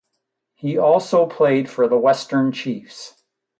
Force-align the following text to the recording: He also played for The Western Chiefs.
He 0.55 0.79
also 0.79 1.27
played 1.27 1.69
for 1.69 1.87
The 1.87 1.95
Western 1.99 2.51
Chiefs. 2.53 3.21